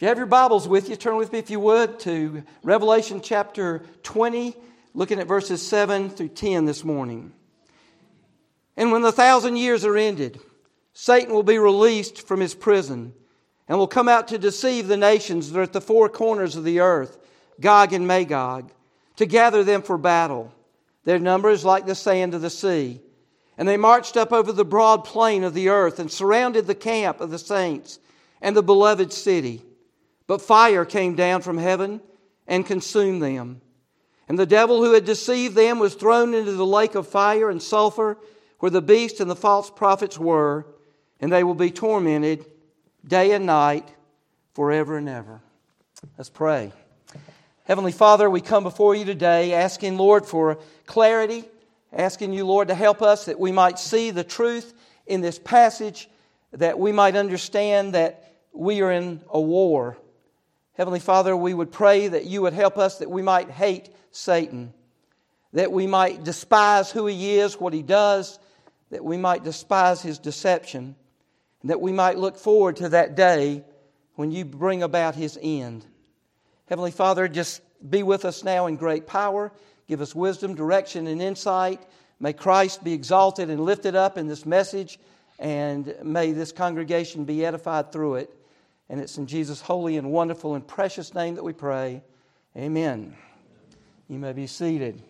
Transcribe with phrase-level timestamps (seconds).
[0.00, 3.20] If you have your Bibles with you, turn with me, if you would, to Revelation
[3.20, 4.56] chapter 20,
[4.94, 7.34] looking at verses 7 through 10 this morning.
[8.78, 10.40] And when the thousand years are ended,
[10.94, 13.12] Satan will be released from his prison
[13.68, 16.64] and will come out to deceive the nations that are at the four corners of
[16.64, 17.18] the earth,
[17.60, 18.72] Gog and Magog,
[19.16, 20.50] to gather them for battle.
[21.04, 23.02] Their number is like the sand of the sea.
[23.58, 27.20] And they marched up over the broad plain of the earth and surrounded the camp
[27.20, 27.98] of the saints
[28.40, 29.62] and the beloved city.
[30.30, 32.00] But fire came down from heaven
[32.46, 33.60] and consumed them.
[34.28, 37.60] And the devil who had deceived them was thrown into the lake of fire and
[37.60, 38.16] sulfur,
[38.60, 40.68] where the beast and the false prophets were,
[41.18, 42.46] and they will be tormented
[43.04, 43.92] day and night
[44.54, 45.40] forever and ever.
[46.16, 46.72] Let's pray.
[47.64, 51.44] Heavenly Father, we come before you today asking, Lord, for clarity,
[51.92, 54.74] asking you, Lord, to help us that we might see the truth
[55.08, 56.08] in this passage,
[56.52, 59.96] that we might understand that we are in a war
[60.80, 64.72] Heavenly Father, we would pray that you would help us that we might hate Satan,
[65.52, 68.38] that we might despise who he is, what he does,
[68.88, 70.96] that we might despise his deception,
[71.64, 73.62] that we might look forward to that day
[74.14, 75.84] when you bring about his end.
[76.64, 79.52] Heavenly Father, just be with us now in great power.
[79.86, 81.82] Give us wisdom, direction, and insight.
[82.20, 84.98] May Christ be exalted and lifted up in this message,
[85.38, 88.34] and may this congregation be edified through it.
[88.90, 92.02] And it's in Jesus' holy and wonderful and precious name that we pray.
[92.56, 93.16] Amen.
[94.08, 95.00] You may be seated.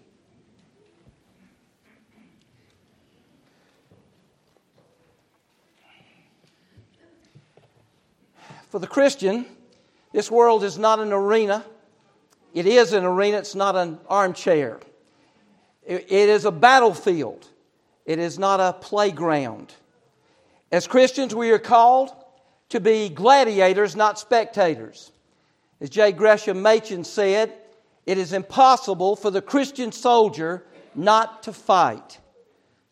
[8.68, 9.46] For the Christian,
[10.12, 11.64] this world is not an arena.
[12.52, 14.78] It is an arena, it's not an armchair.
[15.82, 17.48] It is a battlefield,
[18.04, 19.72] it is not a playground.
[20.70, 22.14] As Christians, we are called
[22.70, 25.12] to be gladiators, not spectators.
[25.80, 26.12] As J.
[26.12, 27.52] Gresham Machen said,
[28.06, 32.18] it is impossible for the Christian soldier not to fight.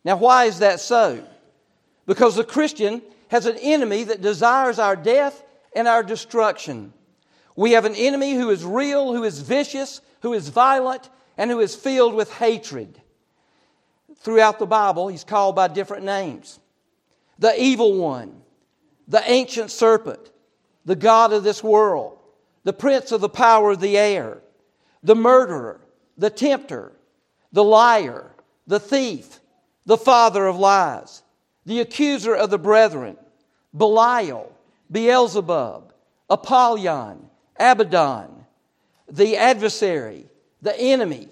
[0.03, 1.23] Now, why is that so?
[2.05, 5.43] Because the Christian has an enemy that desires our death
[5.75, 6.93] and our destruction.
[7.55, 11.59] We have an enemy who is real, who is vicious, who is violent, and who
[11.59, 13.01] is filled with hatred.
[14.17, 16.59] Throughout the Bible, he's called by different names
[17.37, 18.41] the evil one,
[19.09, 20.31] the ancient serpent,
[20.85, 22.19] the God of this world,
[22.63, 24.37] the prince of the power of the air,
[25.03, 25.81] the murderer,
[26.17, 26.93] the tempter,
[27.51, 28.31] the liar,
[28.67, 29.39] the thief,
[29.85, 31.23] the father of lies,
[31.65, 33.17] the accuser of the brethren,
[33.75, 34.51] Belial,
[34.91, 35.93] Beelzebub,
[36.29, 38.45] Apollyon, Abaddon,
[39.07, 40.25] the adversary,
[40.61, 41.27] the enemy,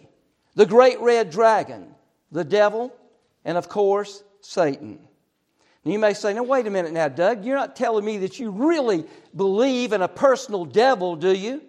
[0.56, 1.94] the great red dragon,
[2.32, 2.94] the devil,
[3.46, 5.00] and of course, Satan.
[5.88, 8.40] And you may say, now, wait a minute now, Doug, you're not telling me that
[8.40, 11.62] you really believe in a personal devil, do you?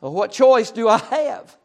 [0.00, 1.56] Well, what choice do I have?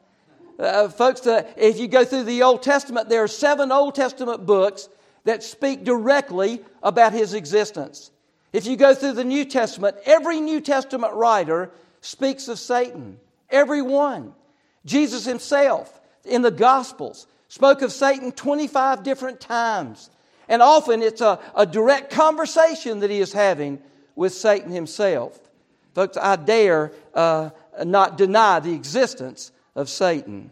[0.58, 4.48] Uh, folks, uh, if you go through the Old Testament, there are seven Old Testament
[4.48, 4.90] books
[5.26, 8.10] that speak directly about his existence.
[8.52, 11.70] If you go through the New Testament, every New Testament writer
[12.02, 13.20] speaks of Satan.
[13.48, 14.34] Every one.
[14.86, 20.10] Jesus himself in the Gospels spoke of Satan 25 different times.
[20.52, 23.80] And often it's a, a direct conversation that he is having
[24.18, 25.40] with Satan himself.
[25.96, 27.52] Folks, I dare uh,
[27.86, 30.52] not deny the existence of Satan.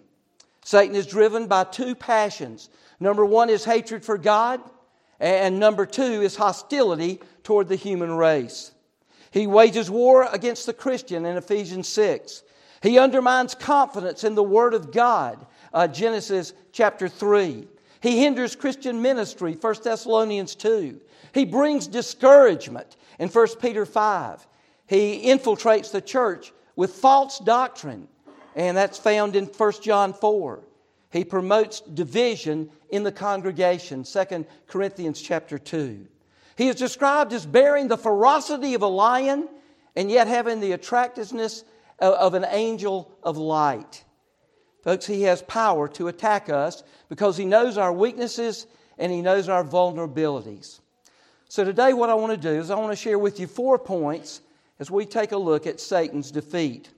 [0.64, 2.70] Satan is driven by two passions.
[3.02, 4.62] Number one is hatred for God,
[5.20, 8.72] and number two is hostility toward the human race.
[9.32, 12.44] He wages war against the Christian in Ephesians 6.
[12.82, 17.68] He undermines confidence in the Word of God, uh, Genesis chapter 3.
[18.02, 21.00] He hinders Christian ministry, 1 Thessalonians 2.
[21.34, 24.48] He brings discouragement in 1 Peter 5.
[24.88, 28.08] He infiltrates the church with false doctrine,
[28.56, 30.64] and that's found in 1 John 4.
[31.12, 36.08] He promotes division in the congregation, 2 Corinthians chapter 2.
[36.56, 39.48] He is described as bearing the ferocity of a lion
[39.96, 41.64] and yet having the attractiveness
[42.00, 44.04] of an angel of light.
[44.84, 48.68] Folks, He has power to attack us because He knows our weaknesses
[48.98, 50.80] and He knows our vulnerabilities.
[51.48, 53.80] So, today, what I want to do is I want to share with you four
[53.80, 54.42] points
[54.80, 56.90] as we take a look at Satan's defeat.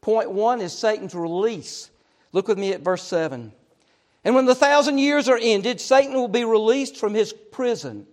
[0.00, 1.90] Point one is Satan's release.
[2.32, 3.52] Look with me at verse 7.
[4.24, 8.06] And when the thousand years are ended, Satan will be released from his prison.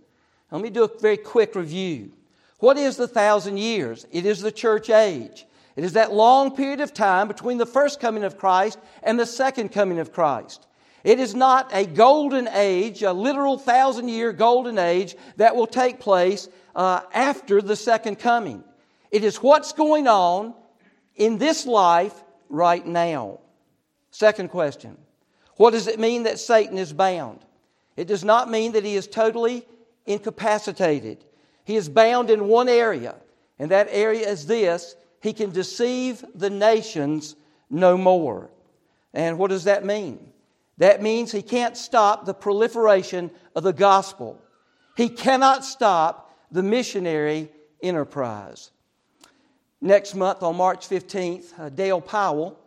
[0.52, 2.12] Let me do a very quick review.
[2.60, 4.06] What is the thousand years?
[4.12, 5.46] It is the church age.
[5.76, 9.26] It is that long period of time between the first coming of Christ and the
[9.26, 10.68] second coming of Christ.
[11.04, 16.00] It is not a golden age, a literal thousand year golden age that will take
[16.00, 18.64] place uh, after the second coming.
[19.12, 20.56] It is what's going on
[21.16, 23.40] in this life right now.
[24.12, 24.98] Second question
[25.58, 27.40] What does it mean that Satan is bound?
[27.98, 29.66] It does not mean that he is totally
[30.06, 31.24] incapacitated.
[31.66, 33.16] He is bound in one area,
[33.60, 34.96] and that area is this
[35.26, 37.36] he can deceive the nations
[37.72, 38.52] no more.
[39.12, 40.20] And what does that mean?
[40.78, 44.40] That means he can't stop the proliferation of the gospel.
[44.96, 47.50] He cannot stop the missionary
[47.82, 48.70] enterprise.
[49.82, 52.60] Next month, on March 15th, uh, Dale Powell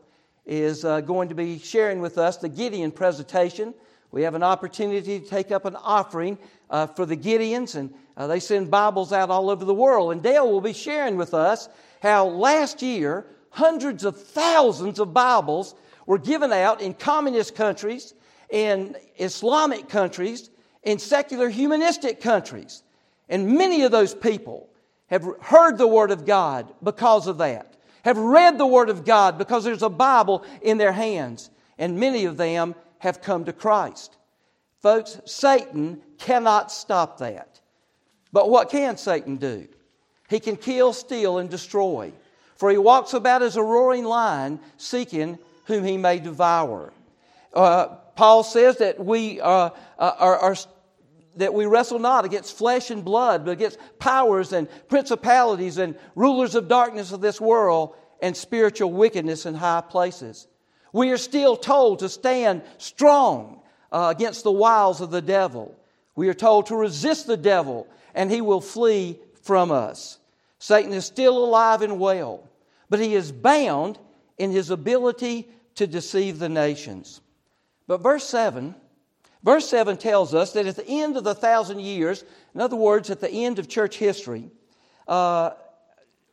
[0.45, 3.73] is uh, going to be sharing with us the Gideon presentation.
[4.11, 6.39] We have an opportunity to take up an offering
[6.71, 7.95] uh, for the Gideons, and
[8.29, 10.11] they send Bibles out all over the world.
[10.11, 11.69] And Dale will be sharing with us
[12.01, 15.75] how last year hundreds of thousands of Bibles
[16.07, 18.15] were given out in communist countries,
[18.51, 20.51] in Islamic countries,
[20.83, 22.83] in secular humanistic countries.
[23.29, 24.71] And many of those people
[25.09, 29.37] have heard the Word of God because of that, have read the Word of God
[29.39, 34.17] because there's a Bible in their hands, and many of them have come to Christ.
[34.81, 37.61] Folks, Satan cannot stop that.
[38.33, 39.69] But what can Satan do?
[40.29, 42.13] He can kill, steal, and destroy.
[42.57, 46.93] For he walks about as a roaring lion, seeking whom he may devour.
[47.55, 47.87] Uh,
[48.17, 50.57] Paul says that we uh, are, are,
[51.37, 56.55] that we wrestle not against flesh and blood, but against powers and principalities and rulers
[56.55, 60.49] of darkness of this world and spiritual wickedness in high places.
[60.93, 63.61] We are still told to stand strong
[63.93, 65.79] uh, against the wiles of the devil.
[66.17, 70.18] We are told to resist the devil and he will flee from us.
[70.59, 72.49] Satan is still alive and well,
[72.91, 73.99] but he is bound
[74.39, 77.21] in his ability to deceive the nations.
[77.87, 78.75] But verse 7,
[79.43, 82.25] verse 7 tells us that at the end of the thousand years,
[82.55, 84.51] in other words, at the end of church history,
[85.07, 85.51] uh,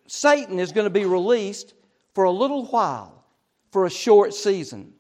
[0.08, 1.74] Satan is going to be released
[2.14, 3.24] for a little while,
[3.72, 4.94] for a short season,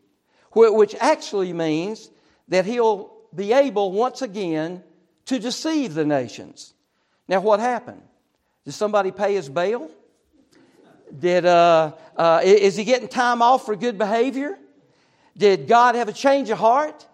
[0.53, 2.09] which actually means
[2.47, 4.83] that he'll be able once again
[5.25, 6.73] to deceive the nations.
[7.27, 8.01] Now, what happened?
[8.65, 9.89] Did somebody pay his bail?
[11.17, 14.57] Did, uh, uh, is he getting time off for good behavior?
[15.37, 17.05] Did God have a change of heart?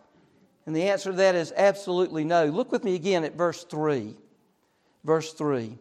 [0.65, 2.45] And the answer to that is absolutely no.
[2.45, 4.15] Look with me again at verse 3.
[5.03, 5.77] Verse 3.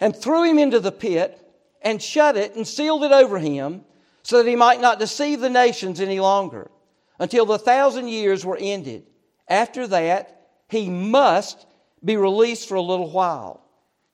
[0.00, 1.38] And threw him into the pit
[1.82, 3.84] and shut it and sealed it over him
[4.22, 6.70] so that he might not deceive the nations any longer
[7.18, 9.04] until the thousand years were ended.
[9.48, 11.66] After that, he must
[12.02, 13.63] be released for a little while.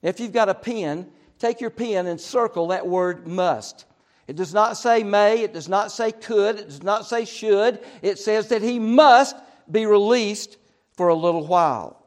[0.03, 1.09] If you've got a pen,
[1.39, 3.85] take your pen and circle that word must.
[4.27, 7.81] It does not say may, it does not say could, it does not say should.
[8.01, 9.37] It says that he must
[9.71, 10.57] be released
[10.97, 12.07] for a little while.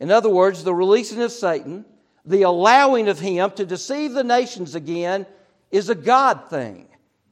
[0.00, 1.84] In other words, the releasing of Satan,
[2.24, 5.26] the allowing of him to deceive the nations again,
[5.70, 6.88] is a God thing.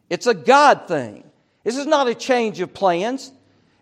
[0.08, 1.24] It's a God thing.
[1.64, 3.32] This is not a change of plans.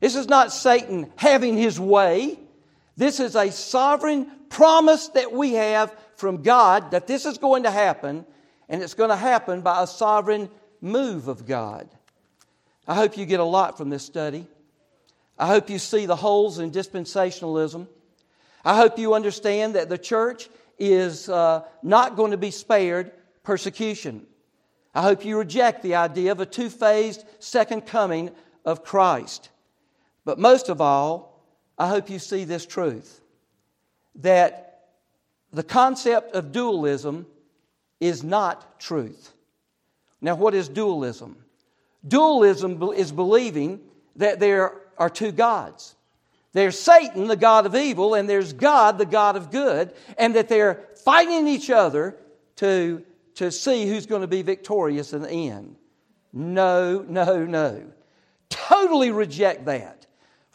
[0.00, 2.38] This is not Satan having his way.
[2.96, 7.70] This is a sovereign promise that we have from God that this is going to
[7.70, 8.24] happen,
[8.70, 10.48] and it's going to happen by a sovereign
[10.80, 11.86] move of God.
[12.88, 14.46] I hope you get a lot from this study.
[15.38, 17.86] I hope you see the holes in dispensationalism.
[18.64, 20.48] I hope you understand that the church
[20.78, 23.12] is uh, not going to be spared
[23.42, 24.26] persecution.
[24.94, 28.30] I hope you reject the idea of a two phased second coming
[28.64, 29.50] of Christ.
[30.24, 31.44] But most of all,
[31.76, 33.20] I hope you see this truth
[34.16, 34.88] that
[35.52, 37.26] the concept of dualism
[38.00, 39.32] is not truth.
[40.20, 41.36] Now, what is dualism?
[42.06, 43.80] Dualism is believing
[44.16, 45.94] that there are two gods.
[46.52, 50.48] There's Satan, the God of evil, and there's God, the God of good, and that
[50.48, 52.16] they're fighting each other
[52.56, 53.04] to,
[53.34, 55.76] to see who's going to be victorious in the end.
[56.32, 57.82] No, no, no.
[58.48, 60.05] Totally reject that.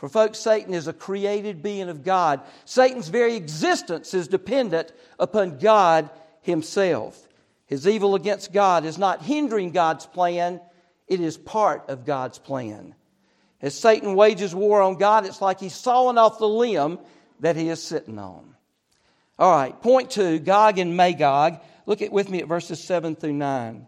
[0.02, 2.42] For folks, Satan is a created being of God.
[2.66, 6.10] Satan's very existence is dependent upon God
[6.42, 7.30] himself.
[7.68, 10.60] His evil against God is not hindering God's plan,
[11.08, 12.96] it is part of God's plan.
[13.62, 16.98] As Satan wages war on God, it's like he's sawing off the limb
[17.42, 18.56] that he is sitting on.
[19.38, 21.60] All right, point two Gog and Magog.
[21.86, 23.86] Look at with me at verses 7 through 9.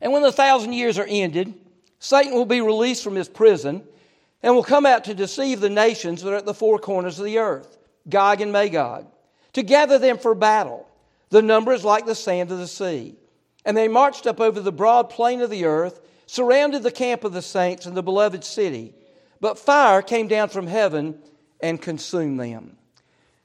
[0.00, 1.54] And when the thousand years are ended,
[2.00, 3.84] Satan will be released from his prison
[4.42, 7.24] and will come out to deceive the nations that are at the four corners of
[7.24, 7.78] the earth,
[8.08, 9.06] Gog and Magog,
[9.52, 10.86] to gather them for battle.
[11.30, 13.16] The number is like the sand of the sea.
[13.64, 17.32] And they marched up over the broad plain of the earth, surrounded the camp of
[17.32, 18.94] the saints and the beloved city.
[19.40, 21.18] But fire came down from heaven
[21.60, 22.76] and consumed them.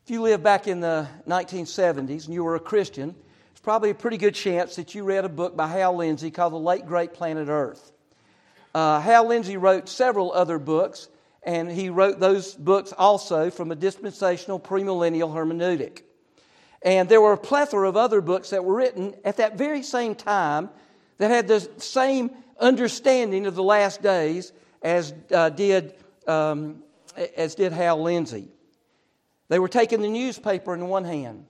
[0.05, 3.15] If you lived back in the 1970s and you were a Christian,
[3.51, 6.53] it's probably a pretty good chance that you read a book by Hal Lindsey called
[6.53, 7.91] The Late Great Planet Earth.
[8.75, 11.07] Uh, Hal Lindsey wrote several other books,
[11.43, 16.01] and he wrote those books also from a dispensational premillennial hermeneutic.
[16.81, 20.13] And there were a plethora of other books that were written at that very same
[20.13, 20.69] time
[21.19, 24.51] that had the same understanding of the last days
[24.81, 25.93] as uh, did
[26.27, 26.83] um,
[27.37, 28.49] as did Hal Lindsey.
[29.47, 31.45] They were taking the newspaper in one hand,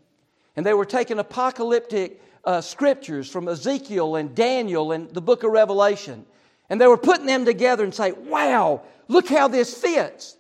[0.56, 5.52] and they were taking apocalyptic uh, scriptures from Ezekiel and Daniel and the book of
[5.52, 6.28] Revelation,
[6.70, 10.38] and they were putting them together and say, "Wow, look how this fits."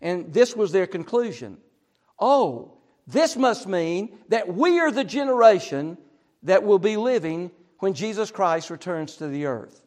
[0.00, 1.58] And this was their conclusion.
[2.18, 2.72] Oh,
[3.06, 5.98] this must mean that we are the generation
[6.44, 9.84] that will be living when Jesus Christ returns to the earth.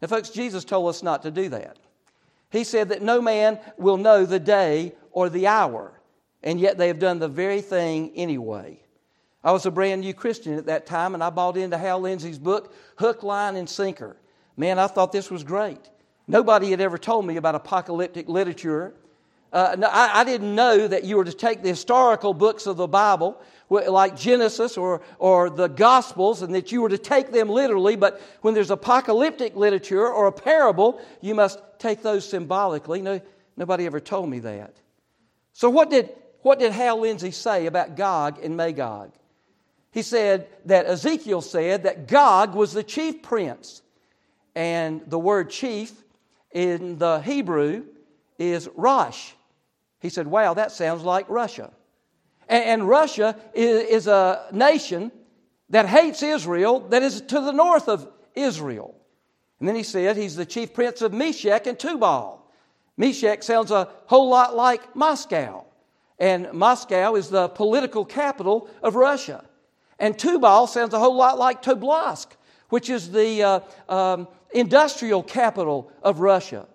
[0.00, 1.78] Now, folks, Jesus told us not to do that.
[2.50, 6.00] He said that no man will know the day or the hour,
[6.42, 8.80] and yet they have done the very thing anyway.
[9.44, 12.38] I was a brand new Christian at that time, and I bought into Hal Lindsey's
[12.38, 14.16] book, Hook, Line, and Sinker.
[14.58, 15.78] Man, I thought this was great.
[16.26, 18.92] Nobody had ever told me about apocalyptic literature.
[19.52, 22.76] Uh, no, I, I, didn't know that you were to take the historical books of
[22.76, 27.48] the Bible, like Genesis or, or the Gospels, and that you were to take them
[27.48, 27.94] literally.
[27.96, 33.00] But when there's apocalyptic literature or a parable, you must take those symbolically.
[33.00, 33.20] No,
[33.56, 34.74] nobody ever told me that.
[35.52, 36.10] So, what did,
[36.42, 39.12] what did Hal Lindsey say about Gog and Magog?
[39.92, 43.82] He said that Ezekiel said that Gog was the chief prince.
[44.58, 45.92] And the word chief
[46.50, 47.84] in the Hebrew
[48.40, 49.30] is Rosh.
[50.00, 51.70] He said, Wow, that sounds like Russia.
[52.48, 55.12] And, and Russia is, is a nation
[55.70, 58.96] that hates Israel, that is to the north of Israel.
[59.60, 62.42] And then he said he's the chief prince of Meshech and Tubal.
[62.96, 65.66] Meshech sounds a whole lot like Moscow.
[66.18, 69.44] And Moscow is the political capital of Russia.
[70.00, 72.32] And Tubal sounds a whole lot like Tobolsk,
[72.68, 76.66] which is the uh, um, industrial capital of Russia.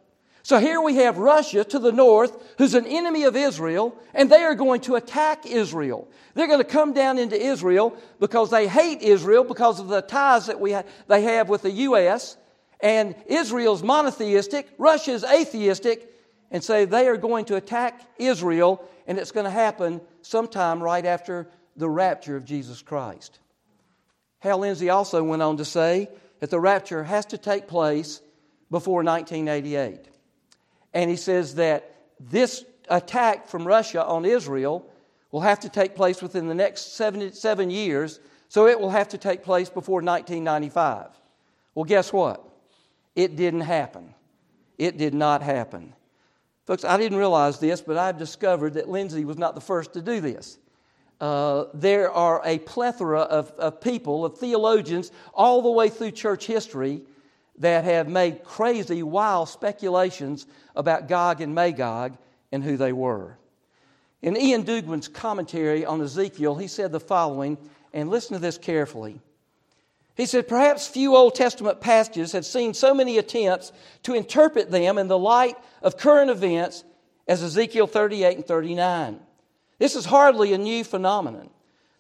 [0.46, 4.44] So here we have Russia to the north, who's an enemy of Israel, and they
[4.44, 6.10] are going to attack Israel.
[6.34, 10.48] They're going to come down into Israel because they hate Israel because of the ties
[10.48, 12.36] that we ha- they have with the U.S.
[12.82, 16.12] And Israel's monotheistic, Russia's atheistic,
[16.52, 21.06] and say they are going to attack Israel, and it's going to happen sometime right
[21.06, 21.48] after
[21.78, 23.40] the rapture of Jesus Christ.
[24.44, 26.10] Hal Lindsey also went on to say
[26.42, 28.22] that the rapture has to take place
[28.70, 30.02] before 1988.
[30.94, 34.86] And he says that this attack from Russia on Israel
[35.32, 38.20] will have to take place within the next seven, seven years,
[38.50, 41.08] so it will have to take place before 1995.
[41.74, 42.44] Well, guess what?
[43.16, 44.14] It didn't happen.
[44.78, 45.94] It did not happen.
[46.66, 50.02] Folks, I didn't realize this, but I've discovered that Lindsey was not the first to
[50.02, 50.58] do this.
[51.20, 56.46] Uh, there are a plethora of, of people, of theologians, all the way through church
[56.46, 57.02] history
[57.60, 62.18] that have made crazy, wild speculations about Gog and Magog
[62.52, 63.38] and who they were.
[64.22, 67.58] In Ian Duguid's commentary on Ezekiel, he said the following,
[67.94, 69.22] and listen to this carefully.
[70.16, 73.72] He said, Perhaps few Old Testament passages have seen so many attempts
[74.04, 76.84] to interpret them in the light of current events
[77.28, 79.20] as Ezekiel 38 and 39.
[79.84, 81.50] This is hardly a new phenomenon.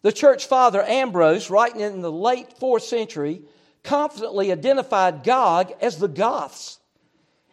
[0.03, 3.41] The church father Ambrose, writing in the late fourth century,
[3.83, 6.79] confidently identified Gog as the Goths.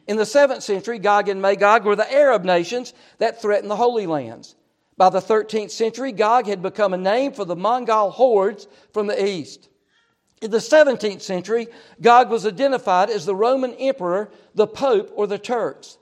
[0.06, 4.06] In the 7th century, Gog and Magog were the Arab nations that threatened the Holy
[4.06, 4.54] Lands.
[4.96, 9.26] By the 13th century, Gog had become a name for the Mongol hordes from the
[9.26, 9.68] east.
[10.40, 11.66] In the 17th century,
[12.00, 15.98] Gog was identified as the Roman emperor, the Pope, or the Turks.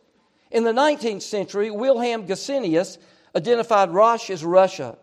[0.51, 2.99] In the 19th century, Wilhelm Gesenius
[3.35, 4.99] identified Rosh as Russia.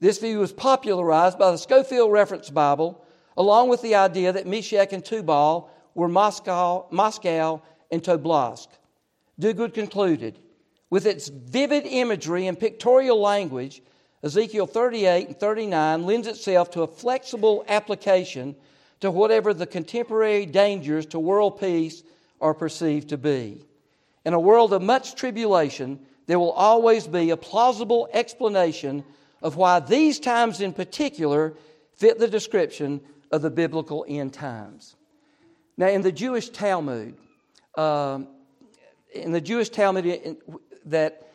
[0.00, 3.04] This view was popularized by the Scofield Reference Bible
[3.36, 8.68] along with the idea that Meshech and Tubal were Moscow, Moscow and Tobolsk.
[9.40, 10.38] Duguid concluded,
[10.90, 13.82] with its vivid imagery and pictorial language,
[14.22, 18.54] Ezekiel 38 and 39 lends itself to a flexible application
[19.00, 22.02] to whatever the contemporary dangers to world peace
[22.40, 23.64] are perceived to be.
[24.24, 29.04] In a world of much tribulation, there will always be a plausible explanation
[29.42, 31.54] of why these times in particular
[31.96, 33.00] fit the description
[33.30, 34.96] of the biblical end times.
[35.76, 37.16] Now, in the Jewish Talmud,
[37.76, 38.28] um,
[39.12, 40.38] in the Jewish Talmud
[40.86, 41.28] that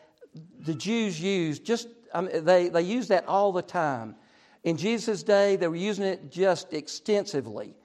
[0.60, 4.16] the Jews used, just I mean, they, they use that all the time.
[4.64, 7.76] In Jesus' day, they were using it just extensively.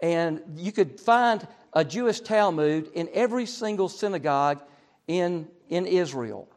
[0.00, 4.60] And you could find a Jewish Talmud in every single synagogue
[5.06, 6.48] in, in Israel.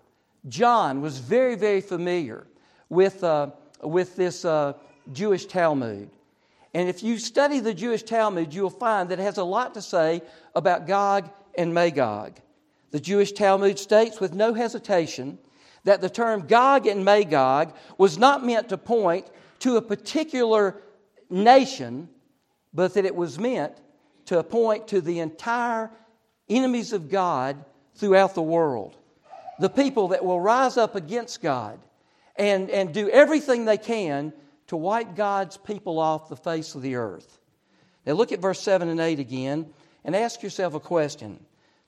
[0.47, 2.47] John was very, very familiar
[2.89, 3.51] with, uh,
[3.81, 4.73] with this uh,
[5.11, 6.09] Jewish Talmud.
[6.73, 9.81] And if you study the Jewish Talmud, you'll find that it has a lot to
[9.81, 10.21] say
[10.55, 12.39] about Gog and Magog.
[12.91, 15.39] The Jewish Talmud states with no hesitation
[15.83, 19.27] that the term Gog and Magog was not meant to point
[19.59, 20.81] to a particular
[21.29, 22.09] nation,
[22.73, 23.73] but that it was meant
[24.25, 25.91] to point to the entire
[26.49, 27.63] enemies of God
[27.99, 28.95] throughout the world.
[29.59, 31.79] The people that will rise up against God
[32.35, 34.33] and, and do everything they can
[34.67, 37.39] to wipe God's people off the face of the earth.
[38.05, 39.67] Now look at verse 7 and 8 again
[40.05, 41.43] and ask yourself a question.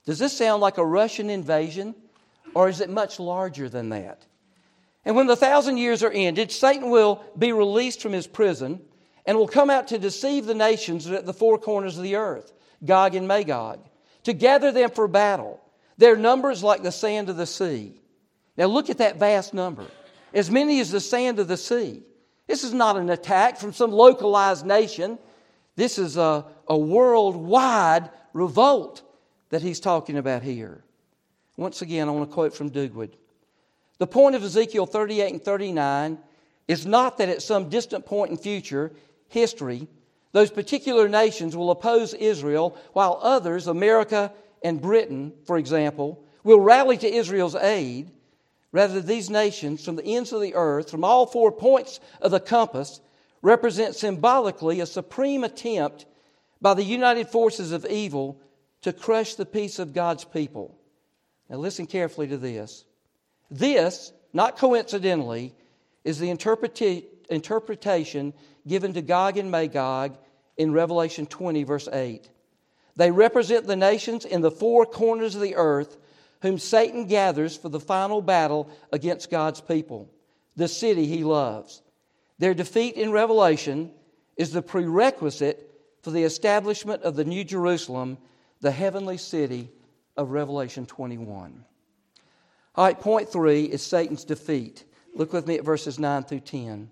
[0.06, 1.96] Does this sound like a Russian invasion
[2.54, 4.26] or is it much larger than that?
[5.06, 8.82] And when the thousand years are ended, Satan will be released from his prison
[9.26, 12.52] and will come out to deceive the nations at the four corners of the earth,
[12.84, 13.80] Gog and Magog,
[14.24, 15.61] to gather them for battle.
[16.02, 17.94] Their number is like the sand of the sea.
[18.58, 19.86] Now look at that vast number.
[20.34, 22.02] As many as the sand of the sea.
[22.48, 25.20] This is not an attack from some localized nation.
[25.76, 29.04] This is a, a worldwide revolt
[29.50, 30.84] that he's talking about here.
[31.56, 33.12] Once again, I want to quote from Duguid.
[34.00, 36.18] The point of Ezekiel 38 and 39
[36.68, 38.92] is not that at some distant point in future
[39.28, 39.88] history,
[40.32, 46.98] those particular nations will oppose Israel while others, America and Britain, for example, will rally
[46.98, 48.12] to Israel's aid
[48.72, 52.40] Rather, these nations from the ends of the earth, from all four points of the
[52.40, 53.02] compass,
[53.42, 56.06] represent symbolically a supreme attempt
[56.62, 58.40] by the united forces of evil
[58.82, 60.78] to crush the peace of God's people.
[61.50, 62.86] Now, listen carefully to this.
[63.50, 65.54] This, not coincidentally,
[66.06, 68.34] is the interpreta- interpretation
[68.66, 70.18] given to Gog and Magog
[70.56, 72.30] in Revelation 20, verse 8.
[73.02, 75.98] They represent the nations in the four corners of the earth
[76.44, 80.08] whom Satan gathers for the final battle against God's people,
[80.56, 81.82] the city he loves.
[82.38, 83.90] Their defeat in Revelation
[84.38, 85.68] is the prerequisite
[86.04, 88.20] for the establishment of the New Jerusalem,
[88.60, 89.72] the heavenly city
[90.16, 91.66] of Revelation 21.
[92.76, 94.84] All right, point three is Satan's defeat.
[95.16, 96.92] Look with me at verses 9 through 10.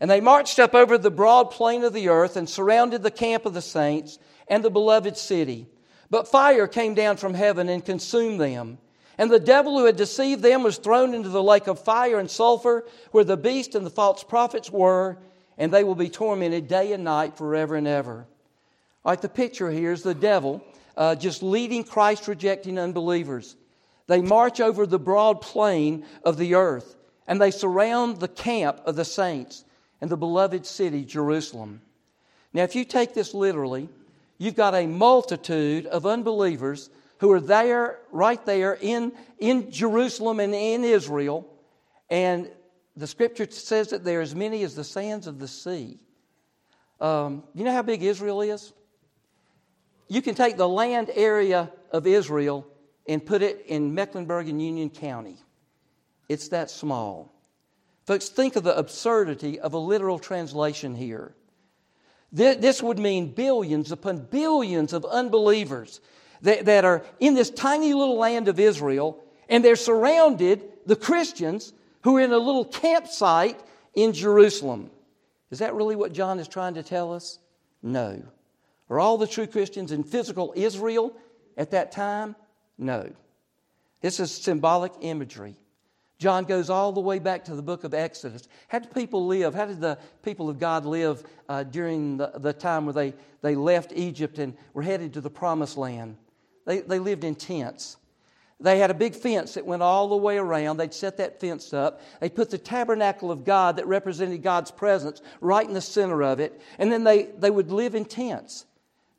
[0.00, 3.46] And they marched up over the broad plain of the earth and surrounded the camp
[3.46, 5.66] of the saints and the beloved city.
[6.10, 8.78] But fire came down from heaven and consumed them.
[9.18, 12.30] And the devil who had deceived them was thrown into the lake of fire and
[12.30, 15.18] sulfur, where the beast and the false prophets were,
[15.56, 18.26] and they will be tormented day and night forever and ever.
[19.04, 20.62] All right, the picture here is the devil
[20.96, 23.56] uh, just leading Christ rejecting unbelievers.
[24.06, 28.96] They march over the broad plain of the earth, and they surround the camp of
[28.96, 29.64] the saints
[30.00, 31.80] and the beloved city, Jerusalem.
[32.52, 33.88] Now, if you take this literally,
[34.38, 40.54] you've got a multitude of unbelievers who are there, right there in, in Jerusalem and
[40.54, 41.46] in Israel.
[42.10, 42.50] And
[42.96, 45.98] the scripture says that there are as many as the sands of the sea.
[47.00, 48.72] Um, you know how big Israel is?
[50.08, 52.66] You can take the land area of Israel
[53.08, 55.36] and put it in Mecklenburg and Union County.
[56.28, 57.32] It's that small.
[58.06, 61.34] Folks, think of the absurdity of a literal translation here.
[62.32, 66.00] This would mean billions upon billions of unbelievers
[66.42, 71.72] that, that are in this tiny little land of Israel, and they're surrounded, the Christians,
[72.02, 73.60] who are in a little campsite
[73.94, 74.90] in Jerusalem.
[75.50, 77.38] Is that really what John is trying to tell us?
[77.82, 78.22] No.
[78.90, 81.12] Are all the true Christians in physical Israel
[81.56, 82.36] at that time?
[82.78, 83.12] No.
[84.00, 85.56] This is symbolic imagery.
[86.18, 88.48] John goes all the way back to the book of Exodus.
[88.68, 89.54] How did people live?
[89.54, 93.54] How did the people of God live uh, during the, the time where they, they
[93.54, 96.16] left Egypt and were headed to the promised land?
[96.64, 97.98] They, they lived in tents.
[98.58, 100.78] They had a big fence that went all the way around.
[100.78, 102.00] They'd set that fence up.
[102.20, 106.40] They put the tabernacle of God that represented God's presence right in the center of
[106.40, 106.58] it.
[106.78, 108.64] And then they, they would live in tents.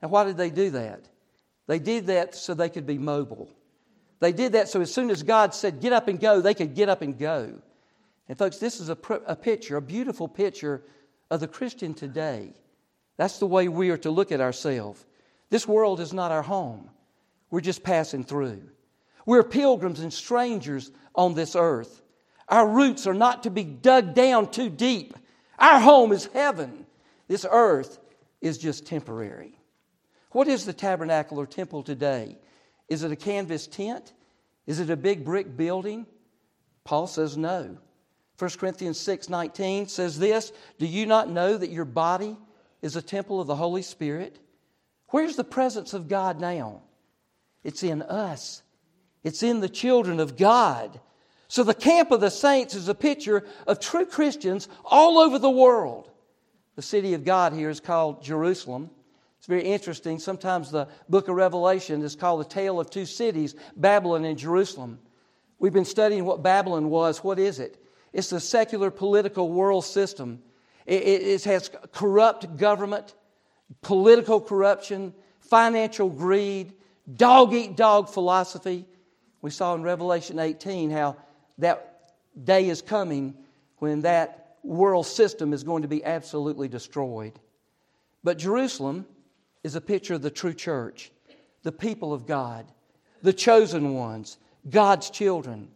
[0.02, 1.08] Now, why did they do that?
[1.68, 3.50] They did that so they could be mobile.
[4.20, 6.74] They did that so as soon as God said, get up and go, they could
[6.74, 7.62] get up and go.
[8.28, 10.84] And, folks, this is a, a picture, a beautiful picture
[11.30, 12.54] of the Christian today.
[13.18, 15.06] That's the way we are to look at ourselves.
[15.50, 16.90] This world is not our home.
[17.50, 18.62] We're just passing through.
[19.26, 22.02] We're pilgrims and strangers on this earth.
[22.50, 25.16] Our roots are not to be dug down too deep.
[25.60, 26.86] Our home is heaven.
[27.28, 28.00] This earth
[28.42, 29.60] is just temporary.
[30.32, 32.38] What is the tabernacle or temple today?
[32.88, 34.14] Is it a canvas tent?
[34.66, 36.06] Is it a big brick building?
[36.84, 37.78] Paul says no.
[38.40, 42.38] 1 Corinthians 6 19 says this Do you not know that your body
[42.82, 44.40] is a temple of the Holy Spirit?
[45.10, 46.82] Where's the presence of God now?
[47.64, 48.62] It's in us,
[49.24, 51.00] it's in the children of God.
[51.50, 55.50] So the camp of the saints is a picture of true Christians all over the
[55.50, 56.12] world.
[56.76, 58.90] The city of God here is called Jerusalem.
[59.48, 60.20] It's very interesting.
[60.20, 65.00] Sometimes the book of Revelation is called the tale of two cities, Babylon and Jerusalem.
[65.58, 67.24] We've been studying what Babylon was.
[67.24, 67.82] What is it?
[68.12, 70.44] It's the secular political world system.
[70.86, 73.16] It, it has corrupt government,
[73.82, 76.74] political corruption, financial greed,
[77.16, 78.86] dog eat dog philosophy.
[79.42, 81.16] We saw in Revelation 18 how
[81.60, 82.12] that
[82.44, 83.34] day is coming
[83.78, 87.40] when that world system is going to be absolutely destroyed.
[88.26, 89.06] But Jerusalem
[89.64, 91.12] is a picture of the true church,
[91.64, 92.66] the people of God,
[93.22, 94.38] the chosen ones,
[94.70, 95.70] God's children.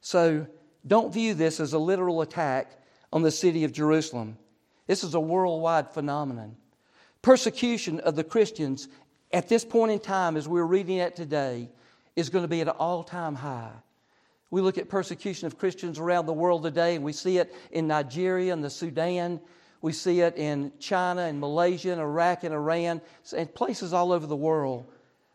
[0.00, 0.46] So
[0.86, 2.78] don't view this as a literal attack
[3.12, 4.36] on the city of Jerusalem.
[4.86, 6.56] This is a worldwide phenomenon.
[7.22, 8.88] Persecution of the Christians
[9.32, 11.68] at this point in time, as we're reading it today,
[12.14, 13.72] is going to be at an all time high.
[14.50, 17.88] We look at persecution of Christians around the world today, and we see it in
[17.88, 19.40] Nigeria and the Sudan.
[19.84, 23.02] We see it in China and Malaysia and Iraq and Iran
[23.36, 24.90] and places all over the world.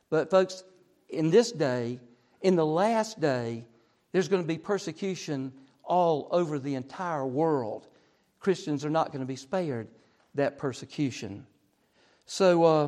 [0.10, 0.64] But, folks,
[1.08, 2.00] in this day,
[2.42, 3.68] in the last day,
[4.12, 7.90] there's going to be persecution all over the entire world.
[8.40, 9.88] Christians are not going to be spared
[10.34, 11.46] that persecution.
[12.26, 12.88] So uh,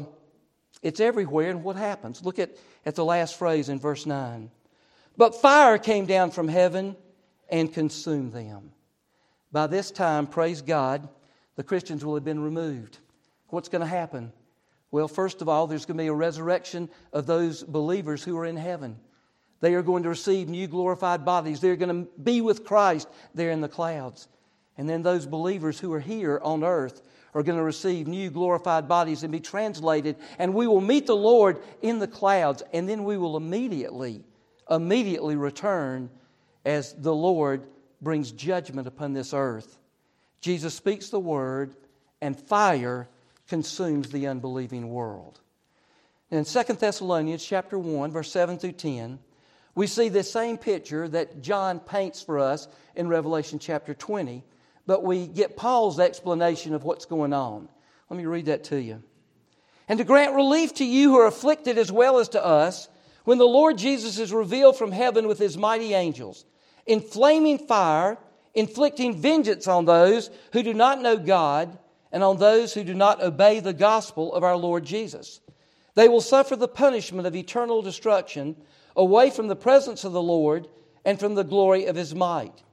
[0.81, 2.25] it's everywhere, and what happens?
[2.25, 4.49] Look at, at the last phrase in verse 9.
[5.15, 6.95] But fire came down from heaven
[7.49, 8.71] and consumed them.
[9.51, 11.07] By this time, praise God,
[11.61, 12.97] the Christians will have been removed.
[13.49, 14.33] What's going to happen?
[14.89, 18.47] Well, first of all, there's going to be a resurrection of those believers who are
[18.47, 18.97] in heaven.
[19.59, 21.61] They are going to receive new glorified bodies.
[21.61, 24.27] They're going to be with Christ there in the clouds.
[24.75, 27.03] And then those believers who are here on earth
[27.35, 30.15] are going to receive new glorified bodies and be translated.
[30.39, 32.63] And we will meet the Lord in the clouds.
[32.73, 34.23] And then we will immediately
[34.67, 36.09] immediately return
[36.65, 37.67] as the Lord
[38.01, 39.77] brings judgment upon this earth.
[40.41, 41.75] Jesus speaks the word,
[42.19, 43.07] and fire
[43.47, 45.39] consumes the unbelieving world.
[46.31, 49.19] In 2 Thessalonians chapter 1, verse 7 through 10,
[49.75, 54.43] we see the same picture that John paints for us in Revelation chapter 20,
[54.85, 57.69] but we get Paul's explanation of what's going on.
[58.09, 59.03] Let me read that to you.
[59.87, 62.89] And to grant relief to you who are afflicted as well as to us,
[63.23, 66.45] when the Lord Jesus is revealed from heaven with his mighty angels,
[66.85, 68.17] in flaming fire,
[68.53, 71.77] inflicting vengeance on those who do not know God
[72.11, 75.39] and on those who do not obey the gospel of our Lord Jesus.
[75.95, 78.55] They will suffer the punishment of eternal destruction
[78.95, 80.67] away from the presence of the Lord
[81.05, 82.63] and from the glory of his might.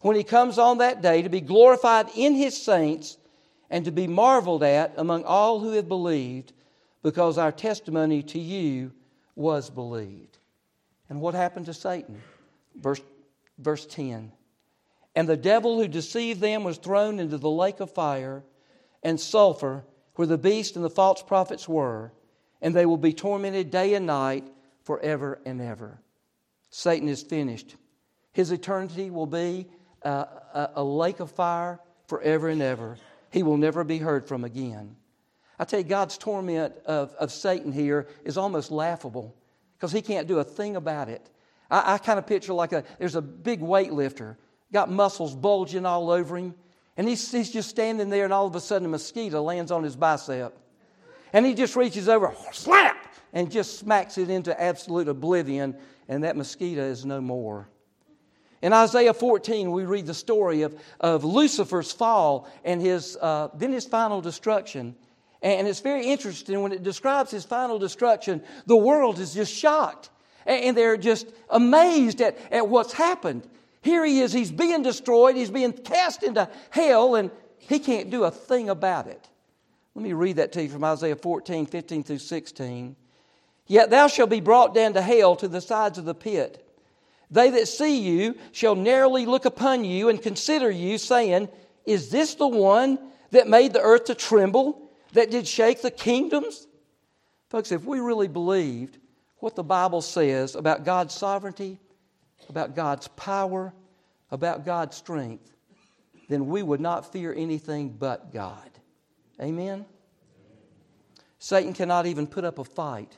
[0.00, 3.16] When he comes on that day to be glorified in his saints
[3.70, 6.52] and to be marveled at among all who have believed,
[7.02, 8.92] because our testimony to you
[9.34, 10.38] was believed.
[11.08, 12.20] And what happened to Satan?
[12.76, 13.00] Verse,
[13.58, 14.32] verse 10.
[15.14, 18.42] And the devil who deceived them was thrown into the lake of fire
[19.02, 19.84] and sulfur
[20.16, 22.12] where the beast and the false prophets were,
[22.60, 24.46] and they will be tormented day and night
[24.84, 26.00] forever and ever.
[26.70, 27.76] Satan is finished.
[28.32, 29.68] His eternity will be
[30.02, 32.96] a, a, a lake of fire forever and ever.
[33.30, 34.96] He will never be heard from again.
[35.58, 39.36] I tell you, God's torment of, of Satan here is almost laughable
[39.76, 41.30] because he can't do a thing about it.
[41.70, 44.36] I, I kind of picture like a there's a big weightlifter,
[44.72, 46.54] got muscles bulging all over him,
[46.96, 49.82] and he's, he's just standing there, and all of a sudden a mosquito lands on
[49.82, 50.56] his bicep.
[51.32, 55.76] And he just reaches over, slap, and just smacks it into absolute oblivion,
[56.08, 57.68] and that mosquito is no more.
[58.62, 63.72] In Isaiah 14, we read the story of, of Lucifer's fall and his, uh, then
[63.72, 64.96] his final destruction.
[65.42, 70.08] And it's very interesting when it describes his final destruction, the world is just shocked.
[70.46, 73.46] And they're just amazed at, at what's happened.
[73.84, 78.24] Here he is, he's being destroyed, he's being cast into hell, and he can't do
[78.24, 79.28] a thing about it.
[79.94, 82.96] Let me read that to you from Isaiah 14, 15 through 16.
[83.66, 86.66] Yet thou shalt be brought down to hell to the sides of the pit.
[87.30, 91.48] They that see you shall narrowly look upon you and consider you, saying,
[91.86, 92.98] Is this the one
[93.30, 94.84] that made the earth to tremble?
[95.14, 96.66] that did shake the kingdoms?
[97.48, 98.98] Folks, if we really believed
[99.38, 101.80] what the Bible says about God's sovereignty,
[102.48, 103.72] about God's power,
[104.30, 105.52] about God's strength,
[106.28, 108.70] then we would not fear anything but God.
[109.40, 109.84] Amen?
[111.38, 113.16] Satan cannot even put up a fight.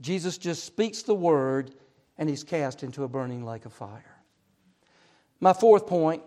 [0.00, 1.74] Jesus just speaks the word
[2.18, 4.16] and he's cast into a burning lake of fire.
[5.40, 6.22] My fourth point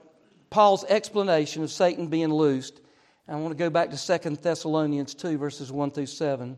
[0.49, 2.79] Paul's explanation of Satan being loosed
[3.29, 6.57] I want to go back to 2 Thessalonians 2, verses 1 through 7.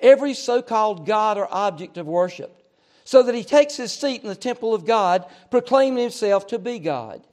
[0.00, 2.56] every so called God or object of worship,
[3.04, 6.78] so that he takes his seat in the temple of God, proclaiming himself to be
[6.78, 7.26] God.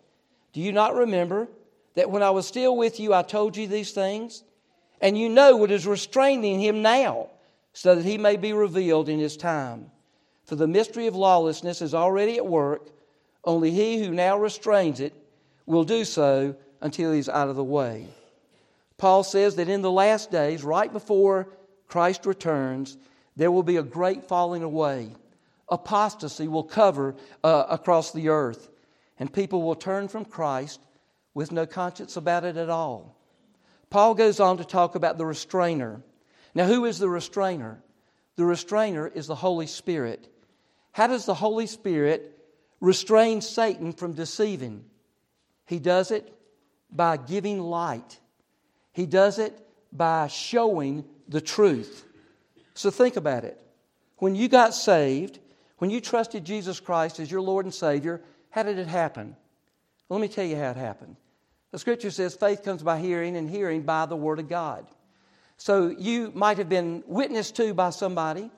[0.54, 1.48] Do you not remember
[1.96, 4.44] that when I was still with you, I told you these things?
[5.02, 7.30] And you know what is restraining him now,
[7.74, 9.92] so that he may be revealed in his time.
[10.46, 12.90] For the mystery of lawlessness is already at work,
[13.44, 15.14] only he who now restrains it
[15.66, 18.08] will do so until he's out of the way.
[18.98, 21.50] Paul says that in the last days, right before
[21.88, 22.98] Christ returns,
[23.36, 25.12] there will be a great falling away.
[25.70, 28.70] Apostasy will cover uh, across the earth,
[29.20, 30.80] and people will turn from Christ
[31.34, 33.16] with no conscience about it at all.
[33.90, 36.02] Paul goes on to talk about the restrainer.
[36.54, 37.82] Now, who is the restrainer?
[38.36, 40.28] The restrainer is the Holy Spirit.
[40.92, 42.38] How does the Holy Spirit
[42.82, 44.86] restrain Satan from deceiving?
[45.66, 46.34] He does it
[46.90, 48.20] by giving light,
[48.94, 49.60] he does it
[49.92, 52.06] by showing the truth.
[52.74, 53.60] So think about it.
[54.18, 55.40] When you got saved,
[55.78, 59.36] when you trusted Jesus Christ as your Lord and Savior, how did it happen?
[60.10, 61.16] Let me tell you how it happened.
[61.72, 64.88] The scripture says faith comes by hearing, and hearing by the Word of God.
[65.58, 68.50] So you might have been witnessed to by somebody.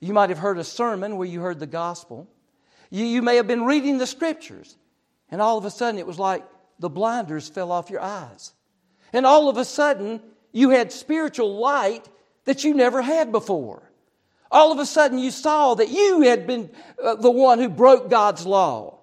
[0.00, 2.28] You might have heard a sermon where you heard the gospel.
[2.90, 4.76] You, you may have been reading the scriptures,
[5.30, 6.44] and all of a sudden it was like
[6.78, 8.52] the blinders fell off your eyes.
[9.12, 10.20] And all of a sudden
[10.56, 12.08] you had spiritual light
[12.44, 13.82] that you never had before.
[14.50, 16.70] All of a sudden you saw that you had been
[17.02, 18.96] uh, the one who broke God's law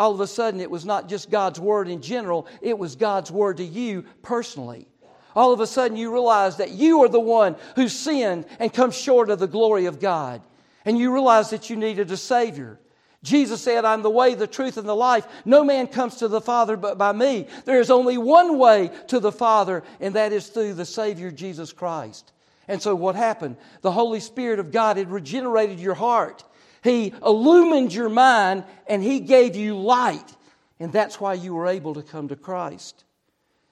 [0.00, 3.30] all of a sudden it was not just God's word in general, it was God's
[3.30, 4.88] word to you personally.
[5.36, 8.92] All of a sudden you realize that you are the one who sinned and come
[8.92, 10.40] short of the glory of God.
[10.86, 12.80] And you realize that you needed a Savior.
[13.22, 15.26] Jesus said, I'm the way, the truth, and the life.
[15.44, 17.48] No man comes to the Father but by me.
[17.66, 21.72] There is only one way to the Father, and that is through the Savior, Jesus
[21.72, 22.32] Christ.
[22.66, 23.56] And so what happened?
[23.82, 26.44] The Holy Spirit of God had regenerated your heart.
[26.82, 30.36] He illumined your mind and He gave you light.
[30.78, 33.04] And that's why you were able to come to Christ.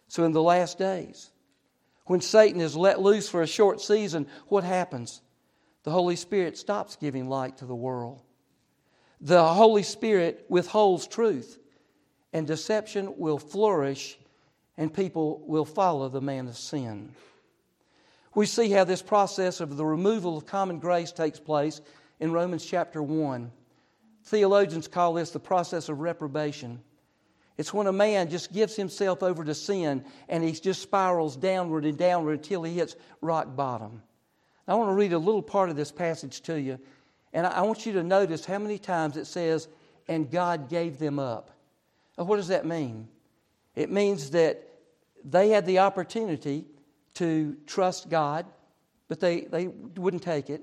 [0.08, 1.30] So, in the last days,
[2.06, 5.22] when Satan is let loose for a short season, what happens?
[5.84, 8.20] The Holy Spirit stops giving light to the world.
[9.20, 11.58] The Holy Spirit withholds truth,
[12.32, 14.18] and deception will flourish,
[14.76, 17.12] and people will follow the man of sin.
[18.34, 21.80] We see how this process of the removal of common grace takes place
[22.20, 23.50] in Romans chapter 1.
[24.24, 26.80] Theologians call this the process of reprobation.
[27.56, 31.84] It's when a man just gives himself over to sin and he just spirals downward
[31.84, 34.02] and downward until he hits rock bottom.
[34.68, 36.78] I want to read a little part of this passage to you,
[37.38, 39.68] and I want you to notice how many times it says,
[40.08, 41.52] and God gave them up.
[42.16, 43.06] Now, what does that mean?
[43.76, 44.60] It means that
[45.24, 46.64] they had the opportunity
[47.14, 48.44] to trust God,
[49.06, 50.62] but they, they wouldn't take it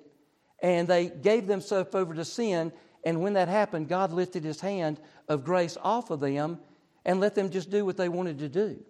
[0.61, 2.73] and they gave themselves over to sin.
[3.05, 6.59] And when that happened, God lifted his hand of grace off of them
[7.05, 8.83] and let them just do what they wanted to do.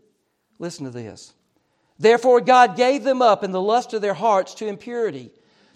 [0.57, 1.35] Listen to this.
[1.99, 5.31] Therefore, God gave them up in the lust of their hearts to impurity,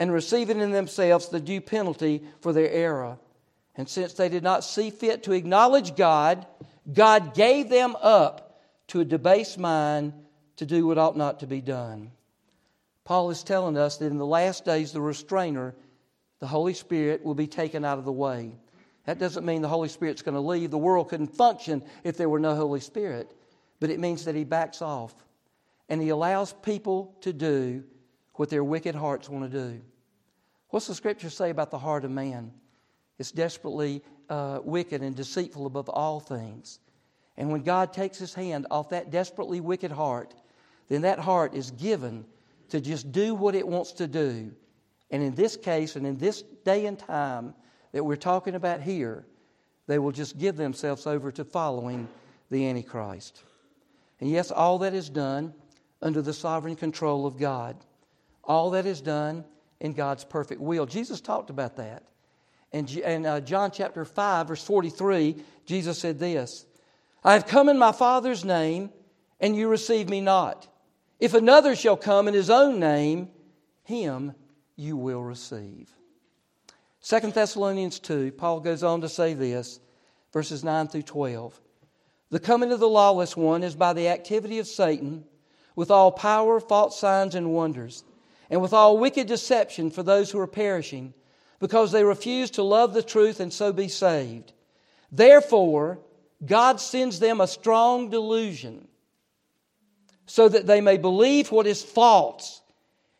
[0.00, 3.18] and receiving in themselves the due penalty for their error.
[3.76, 6.46] And since they did not see fit to acknowledge God,
[6.90, 10.14] God gave them up to a debased mind
[10.56, 12.10] to do what ought not to be done.
[13.04, 15.74] Paul is telling us that in the last days, the restrainer,
[16.38, 18.56] the Holy Spirit, will be taken out of the way.
[19.04, 20.70] That doesn't mean the Holy Spirit's going to leave.
[20.70, 23.30] The world couldn't function if there were no Holy Spirit.
[23.80, 25.14] But it means that He backs off
[25.90, 27.84] and He allows people to do
[28.34, 29.82] what their wicked hearts want to do.
[30.70, 32.52] What's the scripture say about the heart of man?
[33.18, 36.78] It's desperately uh, wicked and deceitful above all things.
[37.36, 40.34] And when God takes His hand off that desperately wicked heart,
[40.88, 42.24] then that heart is given
[42.70, 44.52] to just do what it wants to do.
[45.10, 47.54] And in this case, and in this day and time
[47.92, 49.26] that we're talking about here,
[49.86, 52.08] they will just give themselves over to following
[52.50, 53.42] the Antichrist.
[54.20, 55.52] And yes, all that is done
[56.00, 57.76] under the sovereign control of God.
[58.44, 59.44] All that is done
[59.80, 60.86] in God's perfect will.
[60.86, 62.04] Jesus talked about that.
[62.72, 66.66] And in uh, John chapter 5, verse 43, Jesus said this
[67.24, 68.90] I have come in my Father's name,
[69.40, 70.68] and you receive me not.
[71.18, 73.28] If another shall come in his own name,
[73.84, 74.34] him
[74.76, 75.94] you will receive.
[77.02, 79.80] 2 Thessalonians 2, Paul goes on to say this,
[80.32, 81.60] verses 9 through 12.
[82.30, 85.24] The coming of the lawless one is by the activity of Satan,
[85.74, 88.04] with all power, false signs, and wonders,
[88.50, 91.14] and with all wicked deception for those who are perishing
[91.60, 94.52] because they refuse to love the truth and so be saved.
[95.12, 96.00] Therefore,
[96.44, 98.88] God sends them a strong delusion
[100.26, 102.60] so that they may believe what is false,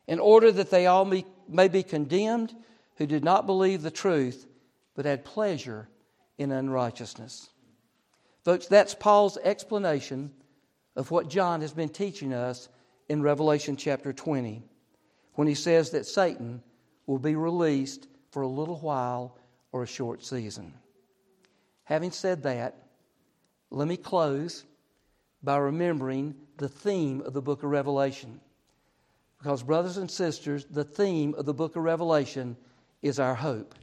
[0.06, 2.54] in order that they all may, may be condemned
[2.96, 4.46] who did not believe the truth
[4.94, 5.88] but had pleasure
[6.38, 7.48] in unrighteousness.
[8.44, 10.32] Folks, that's Paul's explanation
[10.96, 12.68] of what John has been teaching us
[13.08, 14.64] in Revelation chapter 20
[15.34, 16.62] when he says that Satan
[17.06, 19.36] will be released for a little while
[19.72, 20.72] or a short season.
[21.84, 22.76] Having said that,
[23.70, 24.64] let me close
[25.42, 28.40] by remembering the theme of the book of Revelation.
[29.38, 32.56] Because, brothers and sisters, the theme of the book of Revelation
[33.00, 33.74] is our hope.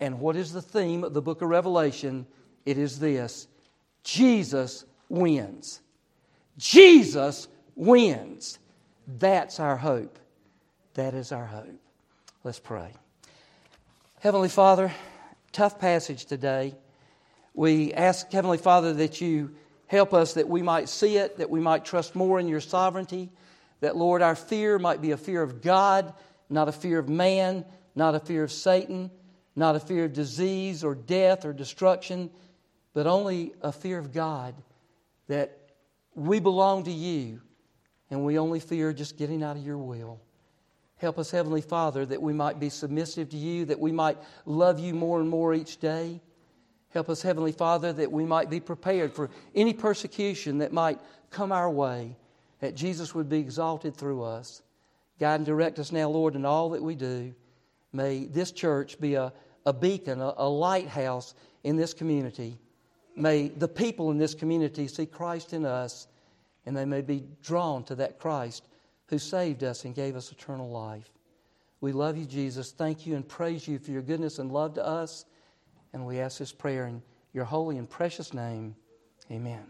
[0.00, 2.26] And what is the theme of the book of Revelation?
[2.66, 3.48] It is this
[4.04, 5.80] Jesus wins.
[6.58, 8.58] Jesus wins.
[9.06, 10.18] That's our hope.
[10.94, 11.80] That is our hope.
[12.44, 12.92] Let's pray.
[14.20, 14.92] Heavenly Father,
[15.50, 16.74] tough passage today.
[17.54, 19.54] We ask, Heavenly Father, that you
[19.86, 23.30] help us that we might see it, that we might trust more in your sovereignty,
[23.80, 26.12] that, Lord, our fear might be a fear of God,
[26.50, 29.10] not a fear of man, not a fear of Satan,
[29.56, 32.30] not a fear of disease or death or destruction,
[32.92, 34.54] but only a fear of God,
[35.28, 35.58] that
[36.14, 37.40] we belong to you
[38.10, 40.20] and we only fear just getting out of your will.
[41.02, 44.78] Help us, Heavenly Father, that we might be submissive to you, that we might love
[44.78, 46.20] you more and more each day.
[46.90, 51.50] Help us, Heavenly Father, that we might be prepared for any persecution that might come
[51.50, 52.16] our way,
[52.60, 54.62] that Jesus would be exalted through us.
[55.18, 57.34] Guide and direct us now, Lord, in all that we do.
[57.92, 59.32] May this church be a,
[59.66, 61.34] a beacon, a, a lighthouse
[61.64, 62.60] in this community.
[63.16, 66.06] May the people in this community see Christ in us,
[66.64, 68.68] and they may be drawn to that Christ
[69.12, 71.10] who saved us and gave us eternal life.
[71.82, 72.72] We love you, Jesus.
[72.72, 75.26] Thank you and praise you for your goodness and love to us.
[75.92, 77.02] And we ask this prayer in
[77.34, 78.74] your holy and precious name.
[79.30, 79.60] Amen.